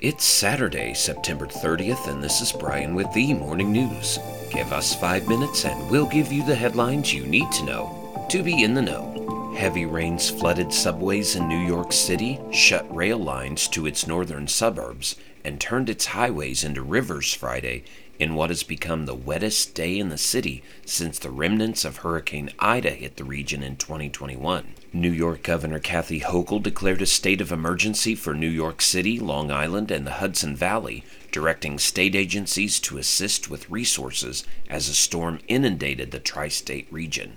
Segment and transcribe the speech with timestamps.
[0.00, 4.18] It's Saturday, September 30th, and this is Brian with the Morning News.
[4.50, 8.42] Give us five minutes and we'll give you the headlines you need to know to
[8.42, 9.52] be in the know.
[9.54, 15.16] Heavy rains flooded subways in New York City, shut rail lines to its northern suburbs,
[15.44, 17.84] and turned its highways into rivers Friday
[18.18, 22.52] in what has become the wettest day in the city since the remnants of Hurricane
[22.58, 24.76] Ida hit the region in 2021.
[24.92, 29.48] New York Governor Kathy Hochul declared a state of emergency for New York City, Long
[29.48, 35.38] Island, and the Hudson Valley, directing state agencies to assist with resources as a storm
[35.46, 37.36] inundated the tri state region.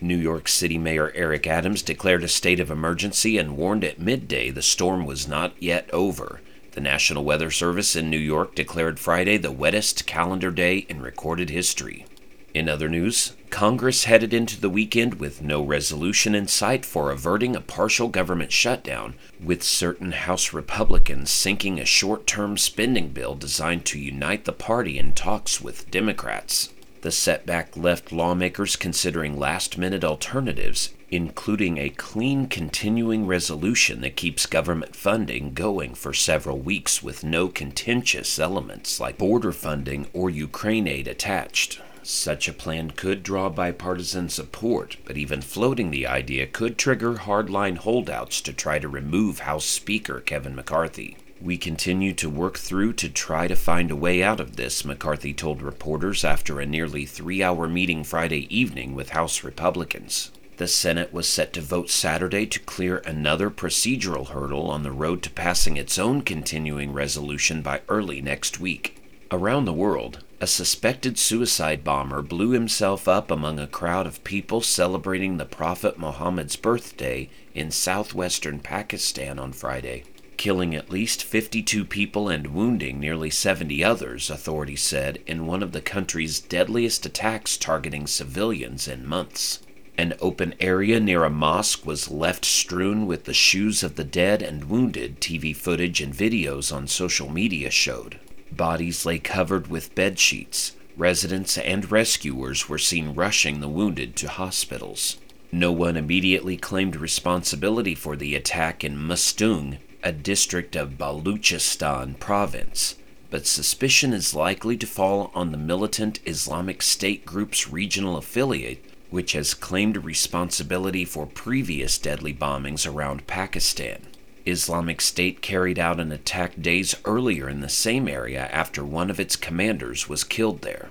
[0.00, 4.48] New York City Mayor Eric Adams declared a state of emergency and warned at midday
[4.48, 6.40] the storm was not yet over.
[6.72, 11.50] The National Weather Service in New York declared Friday the wettest calendar day in recorded
[11.50, 12.06] history.
[12.54, 17.56] In other news, Congress headed into the weekend with no resolution in sight for averting
[17.56, 23.84] a partial government shutdown, with certain House Republicans sinking a short term spending bill designed
[23.86, 26.68] to unite the party in talks with Democrats.
[27.00, 34.46] The setback left lawmakers considering last minute alternatives, including a clean continuing resolution that keeps
[34.46, 40.86] government funding going for several weeks with no contentious elements like border funding or Ukraine
[40.86, 41.80] aid attached.
[42.06, 47.78] Such a plan could draw bipartisan support, but even floating the idea could trigger hardline
[47.78, 51.16] holdouts to try to remove House Speaker Kevin McCarthy.
[51.40, 55.32] We continue to work through to try to find a way out of this, McCarthy
[55.32, 60.30] told reporters after a nearly three hour meeting Friday evening with House Republicans.
[60.58, 65.22] The Senate was set to vote Saturday to clear another procedural hurdle on the road
[65.22, 69.00] to passing its own continuing resolution by early next week.
[69.30, 74.60] Around the world, a suspected suicide bomber blew himself up among a crowd of people
[74.60, 80.04] celebrating the Prophet Muhammad's birthday in southwestern Pakistan on Friday
[80.36, 85.72] killing at least 52 people and wounding nearly 70 others, authorities said, in one of
[85.72, 89.60] the country's deadliest attacks targeting civilians in months.
[89.96, 94.42] An open area near a mosque was left strewn with the shoes of the dead
[94.42, 98.18] and wounded, TV footage and videos on social media showed.
[98.52, 100.72] Bodies lay covered with bed sheets.
[100.96, 105.18] Residents and rescuers were seen rushing the wounded to hospitals.
[105.50, 112.96] No one immediately claimed responsibility for the attack in Mastung, a district of Baluchistan province,
[113.30, 119.32] but suspicion is likely to fall on the militant Islamic State group's regional affiliate, which
[119.32, 124.02] has claimed responsibility for previous deadly bombings around Pakistan.
[124.46, 129.18] Islamic State carried out an attack days earlier in the same area after one of
[129.18, 130.90] its commanders was killed there.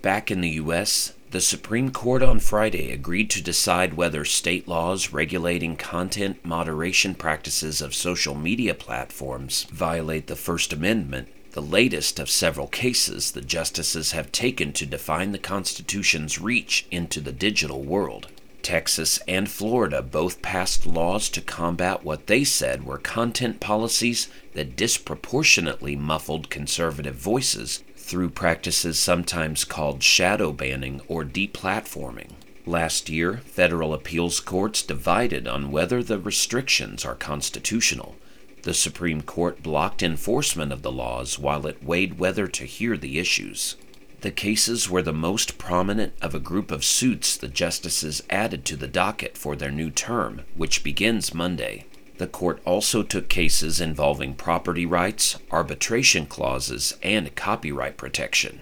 [0.00, 5.12] Back in the U.S., the Supreme Court on Friday agreed to decide whether state laws
[5.12, 12.30] regulating content moderation practices of social media platforms violate the First Amendment, the latest of
[12.30, 18.28] several cases the justices have taken to define the Constitution's reach into the digital world.
[18.64, 24.74] Texas and Florida both passed laws to combat what they said were content policies that
[24.74, 32.30] disproportionately muffled conservative voices through practices sometimes called shadow banning or deplatforming.
[32.64, 38.16] Last year, federal appeals courts divided on whether the restrictions are constitutional.
[38.62, 43.18] The Supreme Court blocked enforcement of the laws while it weighed whether to hear the
[43.18, 43.76] issues.
[44.24, 48.74] The cases were the most prominent of a group of suits the justices added to
[48.74, 51.84] the docket for their new term, which begins Monday.
[52.16, 58.60] The court also took cases involving property rights, arbitration clauses, and copyright protection.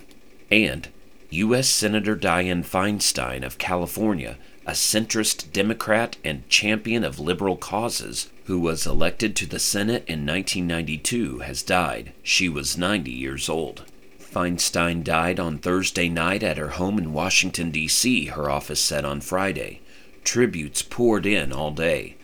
[0.50, 0.88] And
[1.30, 1.68] U.S.
[1.68, 8.84] Senator Dianne Feinstein of California, a centrist Democrat and champion of liberal causes, who was
[8.84, 12.12] elected to the Senate in 1992, has died.
[12.24, 13.84] She was 90 years old.
[14.32, 19.20] Feinstein died on Thursday night at her home in Washington, D.C., her office said on
[19.20, 19.80] Friday.
[20.24, 22.16] Tributes poured in all day.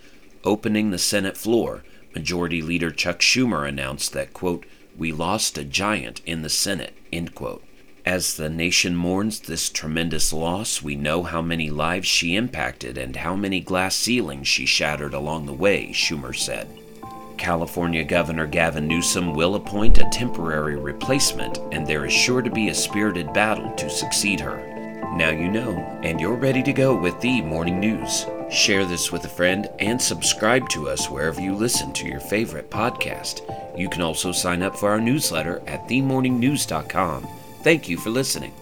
[0.43, 4.65] Opening the Senate floor, Majority Leader Chuck Schumer announced that, quote,
[4.97, 7.63] we lost a giant in the Senate, end quote.
[8.07, 13.17] As the nation mourns this tremendous loss, we know how many lives she impacted and
[13.17, 16.69] how many glass ceilings she shattered along the way, Schumer said.
[17.39, 22.69] California Governor Gavin Newsom will appoint a temporary replacement, and there is sure to be
[22.69, 24.59] a spirited battle to succeed her.
[25.17, 28.27] Now you know, and you're ready to go with the morning news.
[28.51, 32.71] Share this with a friend and subscribe to us wherever you listen to your favorite
[32.71, 33.43] podcast.
[33.79, 37.27] You can also sign up for our newsletter at themorningnews.com.
[37.63, 38.53] Thank you for listening.